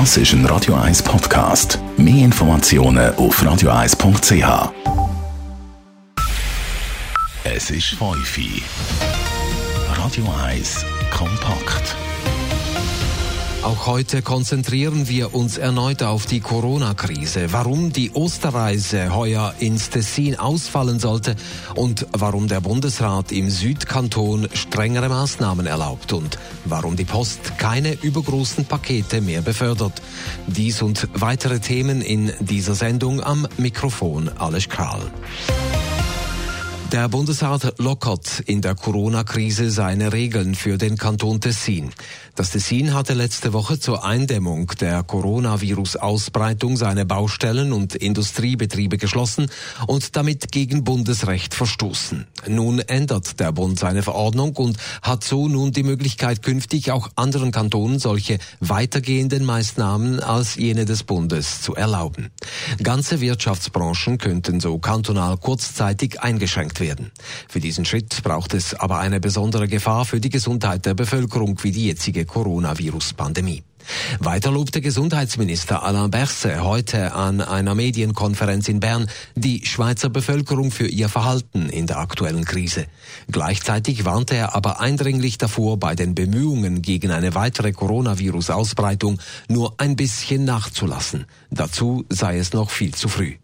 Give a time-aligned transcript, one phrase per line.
[0.00, 1.78] Das ist ein Radio 1 Podcast.
[1.96, 4.72] Mehr Informationen auf radio1.ch.
[7.44, 8.62] Es ist 5 Uhr.
[9.96, 11.94] Radio 1 kompakt.
[13.64, 20.38] Auch heute konzentrieren wir uns erneut auf die Corona-Krise, warum die Osterreise heuer ins Tessin
[20.38, 21.34] ausfallen sollte
[21.74, 28.66] und warum der Bundesrat im Südkanton strengere Maßnahmen erlaubt und warum die Post keine übergroßen
[28.66, 30.02] Pakete mehr befördert.
[30.46, 35.10] Dies und weitere Themen in dieser Sendung am Mikrofon Alles Karl.
[36.92, 41.90] Der Bundesrat lockert in der Corona-Krise seine Regeln für den Kanton Tessin.
[42.36, 49.50] Das Tessin hatte letzte Woche zur Eindämmung der Coronavirus-Ausbreitung seine Baustellen und Industriebetriebe geschlossen
[49.86, 52.26] und damit gegen Bundesrecht verstoßen.
[52.48, 57.50] Nun ändert der Bund seine Verordnung und hat so nun die Möglichkeit, künftig auch anderen
[57.50, 62.30] Kantonen solche weitergehenden Maßnahmen als jene des Bundes zu erlauben.
[62.82, 67.12] Ganze Wirtschaftsbranchen könnten so kantonal kurzzeitig eingeschränkt werden werden.
[67.48, 71.72] Für diesen Schritt braucht es aber eine besondere Gefahr für die Gesundheit der Bevölkerung wie
[71.72, 73.62] die jetzige Coronavirus-Pandemie.
[74.18, 80.86] Weiter lobte Gesundheitsminister Alain Berset heute an einer Medienkonferenz in Bern die Schweizer Bevölkerung für
[80.86, 82.86] ihr Verhalten in der aktuellen Krise.
[83.30, 89.96] Gleichzeitig warnte er aber eindringlich davor, bei den Bemühungen gegen eine weitere Coronavirus-Ausbreitung nur ein
[89.96, 91.26] bisschen nachzulassen.
[91.50, 93.34] Dazu sei es noch viel zu früh.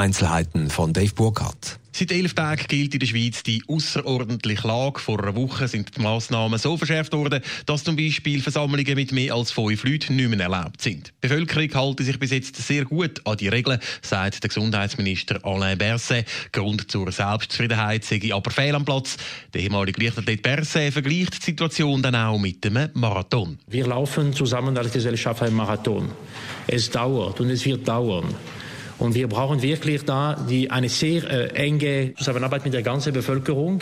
[0.00, 1.78] Einzelheiten von Dave Burkhardt.
[1.92, 4.98] Seit elf Tagen gilt in der Schweiz die außerordentliche Lage.
[4.98, 9.34] Vor einer Woche sind die Massnahmen so verschärft worden, dass zum Beispiel Versammlungen mit mehr
[9.34, 11.08] als fünf Leuten nicht mehr erlaubt sind.
[11.08, 15.76] Die Bevölkerung hält sich bis jetzt sehr gut an die Regeln, sagt der Gesundheitsminister Alain
[15.76, 16.24] Berset.
[16.50, 19.18] Grund zur Selbstzufriedenheit sei aber fehl am Platz.
[19.52, 23.58] Der ehemalige Leichtathlet Berset vergleicht die Situation dann auch mit einem Marathon.
[23.66, 26.10] Wir laufen zusammen als Gesellschaft einen Marathon.
[26.66, 28.34] Es dauert und es wird dauern.
[29.00, 33.80] Und wir brauchen wirklich da die, eine sehr äh, enge Zusammenarbeit mit der ganzen Bevölkerung.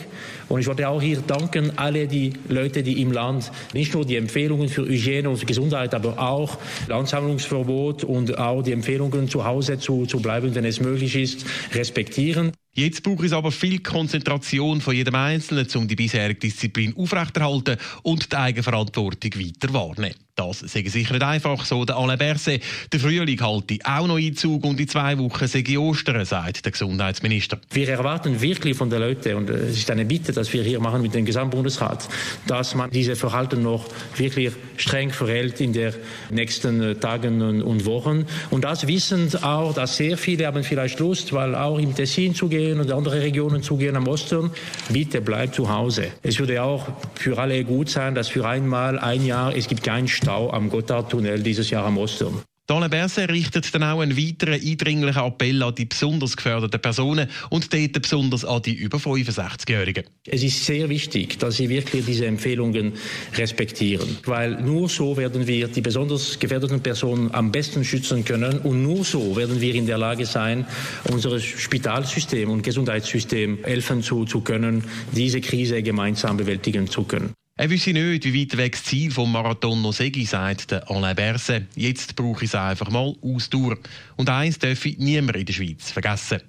[0.49, 4.15] Und ich wollte auch hier danken alle die Leute, die im Land nicht nur die
[4.15, 6.59] Empfehlungen für Hygiene und Gesundheit, aber auch
[6.89, 12.53] Ansammlungsverbot und auch die Empfehlungen zu Hause zu, zu bleiben, wenn es möglich ist, respektieren.
[12.75, 18.31] Jetzt braucht es aber viel Konzentration von jedem Einzelnen, um die bisherige Disziplin aufrechterhalten und
[18.31, 20.15] die Eigenverantwortung weiter wahrnehmen.
[20.39, 22.63] Das sei sicher nicht einfach, so der Alain Berset.
[22.93, 27.59] Der Frühling halte auch noch Einzug und in zwei Wochen sei Ostern, sagt der Gesundheitsminister.
[27.73, 31.03] Wir erwarten wirklich von den Leuten, und es ist eine Bitte, dass wir hier machen
[31.03, 32.09] mit dem Gesamtbundesrat,
[32.47, 35.93] dass man diese Verhalten noch wirklich streng verhält in den
[36.31, 38.25] nächsten Tagen und Wochen.
[38.51, 42.47] Und das wissend auch, dass sehr viele haben vielleicht Lust, weil auch im Tessin zu
[42.49, 44.53] gehen und andere Regionen zu gehen am Ostern.
[44.89, 46.13] Bitte bleibt zu Hause.
[46.23, 50.07] Es würde auch für alle gut sein, dass für einmal ein Jahr es gibt keinen
[50.29, 52.43] Stau am Gotthardtunnel dieses Jahr am Ostern.
[52.67, 57.73] Dale Berset richtet dann auch einen weiteren eindringlichen Appell an die besonders geförderten Personen und
[57.73, 60.05] dort besonders an die über 65-Jährigen.
[60.27, 62.93] Es ist sehr wichtig, dass Sie wirklich diese Empfehlungen
[63.39, 68.83] respektieren, weil nur so werden wir die besonders gefährdeten Personen am besten schützen können und
[68.83, 70.67] nur so werden wir in der Lage sein,
[71.11, 77.33] unser Spitalsystem und Gesundheitssystem helfen zu, zu können, diese Krise gemeinsam bewältigen zu können.
[77.61, 81.17] Er wüsste nicht, wie weit weg das Ziel vom Marathon noch sei, sagt der Alain
[81.17, 81.67] Berset.
[81.75, 83.77] Jetzt brauche ich es einfach mal Ausdauer.
[84.15, 86.41] Und eins darf ich niemand in der Schweiz vergessen.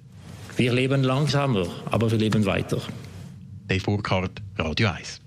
[0.56, 2.80] Wir leben langsamer, aber wir leben weiter.
[3.66, 5.20] Dave Burkhardt, Radio 1.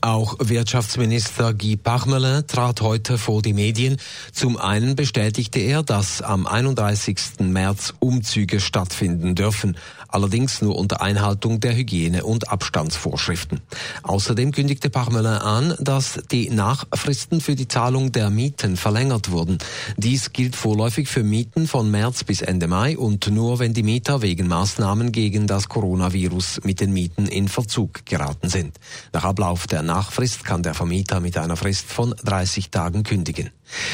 [0.00, 3.96] Auch Wirtschaftsminister Guy Parmelin trat heute vor die Medien.
[4.30, 7.40] Zum einen bestätigte er, dass am 31.
[7.40, 9.76] März Umzüge stattfinden dürfen,
[10.08, 13.60] allerdings nur unter Einhaltung der Hygiene- und Abstandsvorschriften.
[14.02, 19.58] Außerdem kündigte Parmelin an, dass die Nachfristen für die Zahlung der Mieten verlängert wurden.
[19.96, 24.22] Dies gilt vorläufig für Mieten von März bis Ende Mai und nur wenn die Mieter
[24.22, 28.78] wegen Maßnahmen gegen das Coronavirus mit den Mieten in Verzug geraten sind.
[29.12, 33.50] Nach Ablauf der Nachfrist kann der Vermieter mit einer Frist von 30 Tagen kündigen.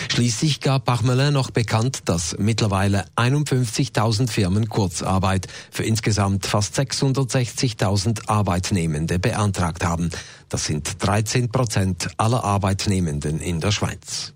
[0.08, 9.19] Schließlich gab Bachmelin noch bekannt, dass mittlerweile 51.000 Firmen Kurzarbeit für insgesamt fast 660.000 Arbeitnehmende
[9.19, 10.10] beantragt haben.
[10.49, 14.33] Das sind 13 Prozent aller Arbeitnehmenden in der Schweiz.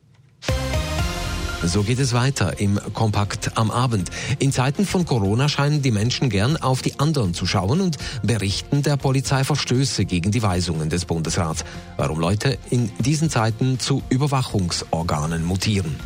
[1.64, 4.10] So geht es weiter im Kompakt am Abend.
[4.38, 8.82] In Zeiten von Corona scheinen die Menschen gern auf die anderen zu schauen und berichten
[8.82, 11.64] der Polizei Verstöße gegen die Weisungen des Bundesrats.
[11.96, 15.96] Warum Leute in diesen Zeiten zu Überwachungsorganen mutieren.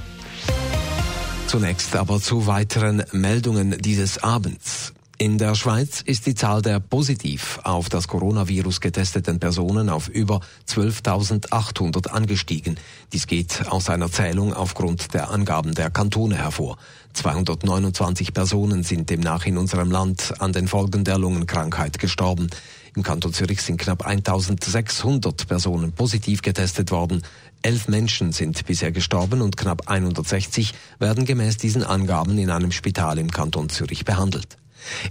[1.48, 4.94] Zunächst aber zu weiteren Meldungen dieses Abends.
[5.22, 10.40] In der Schweiz ist die Zahl der positiv auf das Coronavirus getesteten Personen auf über
[10.68, 12.76] 12.800 angestiegen.
[13.12, 16.76] Dies geht aus einer Zählung aufgrund der Angaben der Kantone hervor.
[17.12, 22.50] 229 Personen sind demnach in unserem Land an den Folgen der Lungenkrankheit gestorben.
[22.96, 27.22] Im Kanton Zürich sind knapp 1600 Personen positiv getestet worden.
[27.62, 33.18] Elf Menschen sind bisher gestorben und knapp 160 werden gemäß diesen Angaben in einem Spital
[33.18, 34.58] im Kanton Zürich behandelt.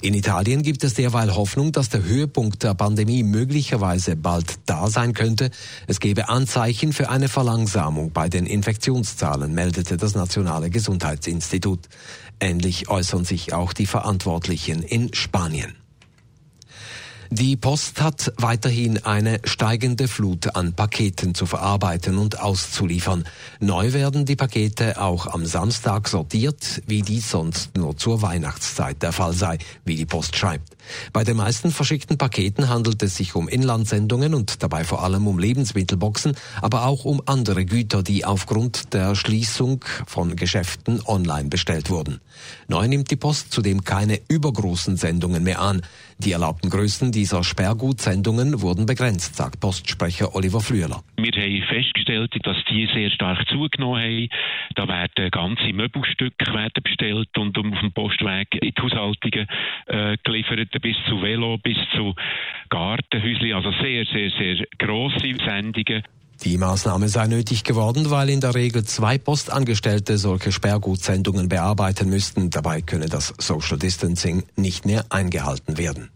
[0.01, 5.13] In Italien gibt es derweil Hoffnung, dass der Höhepunkt der Pandemie möglicherweise bald da sein
[5.13, 5.51] könnte.
[5.87, 11.87] Es gebe Anzeichen für eine Verlangsamung bei den Infektionszahlen, meldete das Nationale Gesundheitsinstitut.
[12.39, 15.80] Ähnlich äußern sich auch die Verantwortlichen in Spanien.
[17.33, 23.23] Die Post hat weiterhin eine steigende Flut an Paketen zu verarbeiten und auszuliefern.
[23.61, 29.13] Neu werden die Pakete auch am Samstag sortiert, wie dies sonst nur zur Weihnachtszeit der
[29.13, 30.75] Fall sei, wie die Post schreibt.
[31.13, 35.39] Bei den meisten verschickten Paketen handelt es sich um Inlandsendungen und dabei vor allem um
[35.39, 42.19] Lebensmittelboxen, aber auch um andere Güter, die aufgrund der Schließung von Geschäften online bestellt wurden.
[42.67, 45.81] Neu nimmt die Post zudem keine übergroßen Sendungen mehr an.
[46.23, 51.01] Die erlaubten Größen dieser Sperrgutsendungen wurden begrenzt, sagt Postsprecher Oliver Flüeler.
[51.17, 54.29] Wir haben festgestellt, dass die sehr stark zugenommen haben.
[54.75, 59.47] Da werden ganze Möbelstücke werden bestellt und auf dem Postweg in die Haushaltungen
[59.87, 62.13] äh, geliefert, bis zu Velo, bis zu
[62.69, 63.53] Gartenhäuschen.
[63.53, 66.03] Also sehr, sehr, sehr grosse Sendungen.
[66.43, 72.49] Die Maßnahme sei nötig geworden, weil in der Regel zwei Postangestellte solche Sperrgutsendungen bearbeiten müssten.
[72.49, 76.09] Dabei könne das Social Distancing nicht mehr eingehalten werden.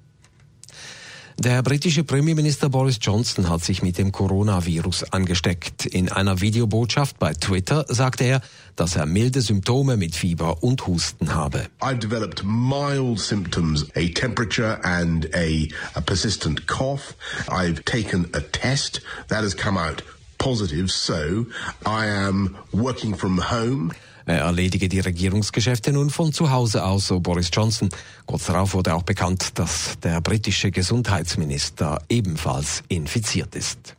[1.38, 5.86] Der britische Premierminister Boris Johnson hat sich mit dem Coronavirus angesteckt.
[5.86, 8.42] In einer Videobotschaft bei Twitter sagte er,
[8.78, 11.68] dass er milde Symptome mit Fieber und Husten habe.
[11.82, 17.14] I've developed mild symptoms, a temperature and a, a persistent cough.
[17.48, 20.04] I've taken a test that has come out
[20.46, 21.48] positive, so
[21.88, 23.92] I am working from home.
[24.28, 27.90] Er erledige die Regierungsgeschäfte nun von zu Hause aus, so Boris Johnson.
[28.28, 33.96] Kurz darauf wurde auch bekannt, dass der britische Gesundheitsminister ebenfalls infiziert ist.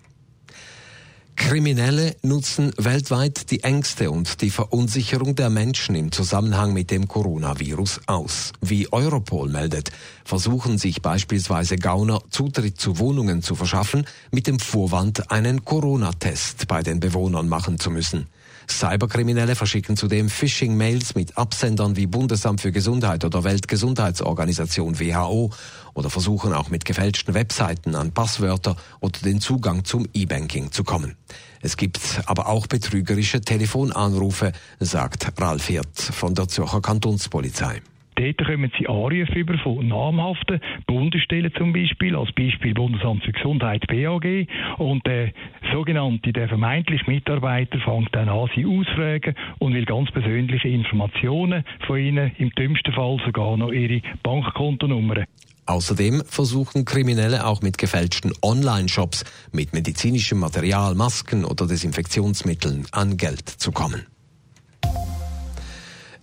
[1.36, 8.00] Kriminelle nutzen weltweit die Ängste und die Verunsicherung der Menschen im Zusammenhang mit dem Coronavirus
[8.06, 8.52] aus.
[8.60, 9.92] Wie Europol meldet,
[10.24, 16.82] versuchen sich beispielsweise Gauner Zutritt zu Wohnungen zu verschaffen, mit dem Vorwand, einen Corona-Test bei
[16.82, 18.26] den Bewohnern machen zu müssen.
[18.68, 25.52] Cyberkriminelle verschicken zudem Phishing-Mails mit Absendern wie Bundesamt für Gesundheit oder Weltgesundheitsorganisation WHO
[25.94, 31.16] oder versuchen auch mit gefälschten Webseiten an Passwörter oder den Zugang zum E-Banking zu kommen.
[31.62, 37.80] Es gibt aber auch betrügerische Telefonanrufe, sagt Ralf Hirt von der Zürcher Kantonspolizei.
[38.16, 43.86] Dort kommen sie Anrufe über von namhaften Bundesstellen zum Beispiel, als Beispiel Bundesamt für Gesundheit
[43.88, 44.48] BAG.
[44.78, 45.32] Und der
[45.70, 51.98] sogenannte, der vermeintliche Mitarbeiter fängt dann an, sie ausfragen und will ganz persönliche Informationen von
[51.98, 55.26] ihnen, im dümmsten Fall sogar noch ihre Bankkontonummern.
[55.66, 63.48] Außerdem versuchen Kriminelle auch mit gefälschten Online-Shops mit medizinischem Material, Masken oder Desinfektionsmitteln an Geld
[63.48, 64.06] zu kommen.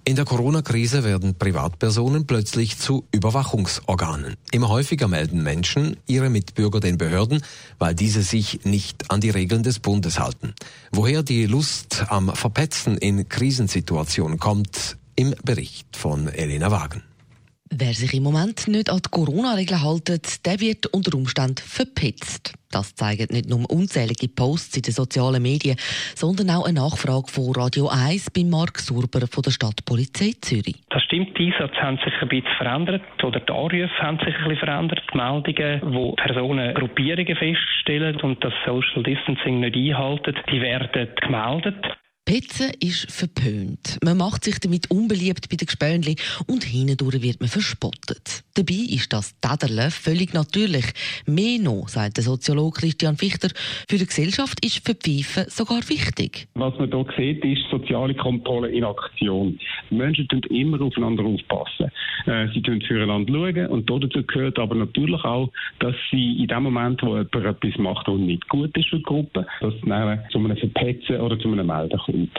[0.06, 4.36] In der Corona-Krise werden Privatpersonen plötzlich zu Überwachungsorganen.
[4.52, 7.42] Immer häufiger melden Menschen ihre Mitbürger den Behörden,
[7.80, 10.56] weil diese sich nicht an die Regeln des Bundes halten.
[10.92, 17.04] Woher die Lust am Verpetzen in Krisensituationen kommt, im Bericht von Elena Wagen.
[17.76, 22.54] Wer sich im Moment nicht an die Corona-Regeln hält, der wird unter Umständen verpetzt.
[22.70, 25.78] Das zeigen nicht nur unzählige Posts in den sozialen Medien,
[26.14, 30.84] sondern auch eine Nachfrage von Radio 1 bei Mark Surber von der Stadtpolizei Zürich.
[30.90, 34.50] Das stimmt, die Einsätze haben sich ein bisschen verändert oder die Anrufe haben sich ein
[34.50, 35.02] bisschen verändert.
[35.12, 42.03] Die Meldungen, wo Personen Gruppierungen feststellen und das Social Distancing nicht einhalten, die werden gemeldet.
[42.26, 44.00] Petzen ist verpönt.
[44.02, 46.16] Man macht sich damit unbeliebt bei den Gespönli
[46.48, 48.46] und hindurch wird man verspottet.
[48.56, 50.86] Dabei ist das Täderle völlig natürlich.
[51.26, 53.50] Mehr noch, sagt der Soziologe Christian Fichter,
[53.90, 56.48] für die Gesellschaft ist Verpfeifen sogar wichtig.
[56.54, 59.60] Was man hier sieht, ist soziale Kontrolle in Aktion.
[59.90, 61.92] Menschen tun immer aufeinander aufpassen.
[62.26, 66.64] Äh, sie tun füreinander schauen und dazu gehört aber natürlich auch, dass sie in dem
[66.64, 69.82] Moment, wo jemand etwas macht, was nicht gut ist für die Gruppe, dass es
[70.32, 72.13] zu einem Verpetzen oder zu einem Melden kommt.
[72.14, 72.32] Und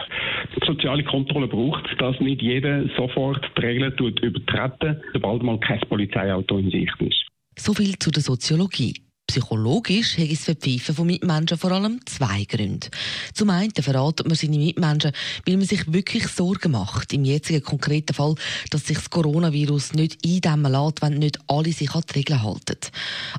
[0.54, 6.58] die soziale Kontrolle braucht dass nicht jeder sofort die Regeln übertreten, sobald mal kein Polizeiauto
[6.58, 7.26] in Sicht ist.
[7.58, 8.94] So viel zu der Soziologie.
[9.26, 12.88] Psychologisch hat die Pfeife von Mitmenschen vor allem zwei Gründe.
[13.32, 15.12] Zum einen verratet man seine Mitmenschen,
[15.46, 17.12] weil man sich wirklich Sorgen macht.
[17.14, 18.34] Im jetzigen konkreten Fall,
[18.70, 22.78] dass sich das Coronavirus nicht eindämmen lässt, wenn nicht alle sich an die Regeln halten.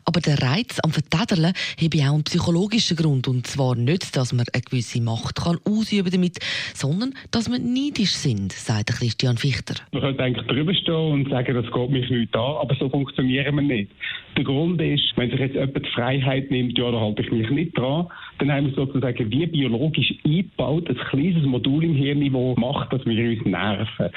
[0.06, 3.28] Aber der Reiz am Vertädeln habe auch einen psychologischen Grund.
[3.28, 6.40] Und zwar nicht, dass man eine gewisse Macht kann ausüben damit,
[6.74, 9.76] sondern dass man neidisch sind, sagt Christian Fichter.
[9.92, 13.56] Man könnte eigentlich drüber stehen und sagen, das geht mich nicht an, aber so funktionieren
[13.56, 13.92] wir nicht.
[14.38, 17.50] Der Grund ist, wenn sich jetzt jemand die Freiheit nimmt, ja, da halte ich mich
[17.50, 18.08] nicht dran,
[18.40, 23.06] dann haben wir sozusagen wie biologisch eingebaut ein kleines Modul im Hirn, das macht, dass
[23.06, 24.10] wir uns nerven.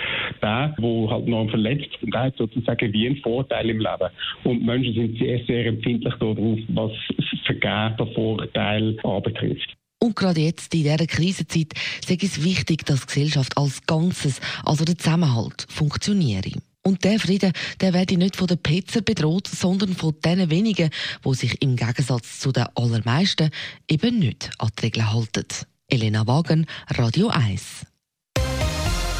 [0.42, 4.10] Der, der halt noch verletzt ist, der hat sozusagen wie einen Vorteil im Leben.
[4.42, 6.92] Und Menschen sind sehr, sehr empfindlich darauf, was
[7.98, 9.76] der Vorteile anbetrifft.
[10.00, 11.74] Und gerade jetzt, in dieser Krisenzeit,
[12.08, 16.52] ist es wichtig, dass die Gesellschaft als Ganzes, also der Zusammenhalt, funktioniere.
[16.88, 17.52] Und der Frieden,
[17.82, 20.88] der werde nicht von den Petzer bedroht, sondern von den wenigen,
[21.22, 23.50] die sich im Gegensatz zu den allermeisten
[23.88, 25.44] eben nicht an die Regeln halten.
[25.88, 27.84] Elena Wagen, Radio 1.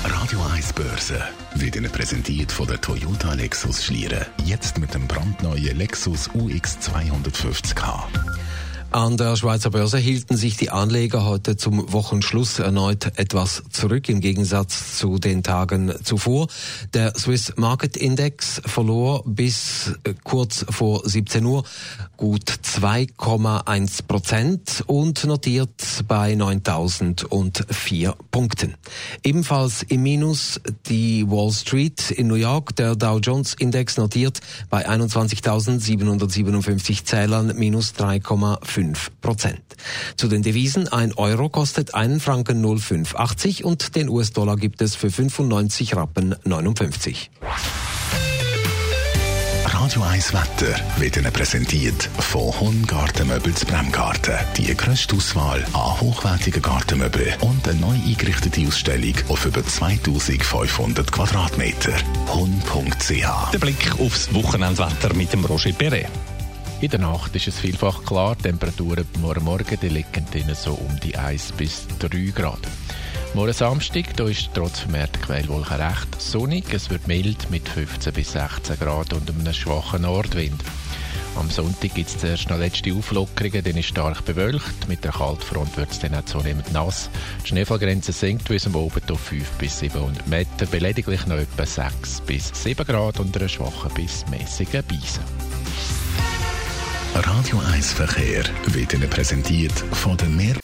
[0.03, 1.23] Radio 1 Börse
[1.57, 4.25] wird Ihnen präsentiert von der Toyota Lexus Schlieren.
[4.47, 8.05] Jetzt mit dem brandneuen Lexus UX 250k.
[8.91, 14.23] An der Schweizer Börse hielten sich die Anleger heute zum Wochenschluss erneut etwas zurück im
[14.23, 16.47] Gegensatz zu den Tagen zuvor.
[16.95, 21.65] Der Swiss Market Index verlor bis äh, kurz vor 17 Uhr
[22.17, 28.75] gut 2,1 Prozent und notiert bei 9004 Punkten.
[29.23, 32.75] Ebenfalls im Minus die Wall Street in New York.
[32.77, 34.41] Der Dow Jones Index notiert
[34.71, 39.61] bei 21.757 Zählern minus 3,5 5 Prozent.
[40.17, 45.11] Zu den Devisen, ein Euro kostet einen Franken 0,580 und den US-Dollar gibt es für
[45.11, 47.29] 95 Rappen 59.
[49.65, 54.35] Radio 1 Wetter wird Ihnen präsentiert von Hongartenmöbels Bremgarten.
[54.57, 61.95] Die grösste Auswahl an hochwertigen Gartenmöbeln und eine neu eingerichtete Ausstellung auf über 2500 Quadratmeter.
[62.29, 66.07] Hon.ch Der Blick aufs Wochenendwetter mit dem Roger Perret.
[66.81, 70.75] In der Nacht ist es vielfach klar, die Temperaturen morgen Morgen die liegen drinnen so
[70.75, 72.61] um die 1 bis 3 Grad.
[73.35, 76.73] Morgen Samstag da ist trotz vermehrter Quellwolken recht sonnig.
[76.73, 80.63] Es wird mild mit 15 bis 16 Grad und einem schwachen Nordwind.
[81.35, 84.89] Am Sonntag gibt es zuerst noch letzte Auflockerungen, dann ist stark bewölkt.
[84.89, 87.11] Mit der Kaltfront wird es dann auch zunehmend nass.
[87.43, 92.21] Die Schneefallgrenze sinkt bis am Abend auf 5 bis 700 Meter, belediglich noch etwa 6
[92.21, 95.21] bis 7 Grad und einer schwachen bis mäßigen Beise.
[97.25, 100.55] Radio 1 Verkehr wird Ihnen präsentiert von der Meer.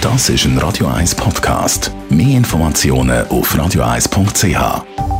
[0.00, 1.92] Das ist ein Radio 1 Podcast.
[2.10, 5.15] Mehr Informationen auf radio1.ch.